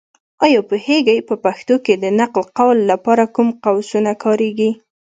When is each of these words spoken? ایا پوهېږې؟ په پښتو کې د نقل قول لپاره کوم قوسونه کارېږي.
ایا 0.45 0.59
پوهېږې؟ 0.69 1.17
په 1.29 1.35
پښتو 1.43 1.75
کې 1.85 1.93
د 2.03 2.05
نقل 2.19 2.43
قول 2.57 2.77
لپاره 2.91 3.23
کوم 3.35 3.49
قوسونه 3.63 4.11
کارېږي. 4.23 4.71